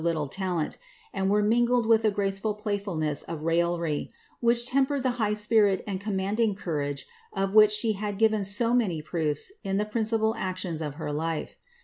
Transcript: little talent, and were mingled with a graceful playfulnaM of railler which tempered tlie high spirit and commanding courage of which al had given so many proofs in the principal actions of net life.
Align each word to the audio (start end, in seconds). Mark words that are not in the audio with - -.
little 0.03 0.27
talent, 0.27 0.79
and 1.13 1.29
were 1.29 1.43
mingled 1.43 1.85
with 1.85 2.03
a 2.03 2.09
graceful 2.09 2.55
playfulnaM 2.55 3.23
of 3.25 3.43
railler 3.43 4.07
which 4.39 4.65
tempered 4.65 5.03
tlie 5.03 5.13
high 5.13 5.35
spirit 5.35 5.83
and 5.85 6.01
commanding 6.01 6.55
courage 6.55 7.05
of 7.33 7.53
which 7.53 7.85
al 7.85 7.93
had 7.93 8.17
given 8.17 8.43
so 8.43 8.73
many 8.73 8.99
proofs 8.99 9.51
in 9.63 9.77
the 9.77 9.85
principal 9.85 10.33
actions 10.33 10.81
of 10.81 10.97
net 10.99 11.13
life. 11.13 11.55